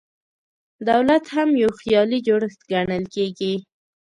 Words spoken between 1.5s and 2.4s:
یو خیالي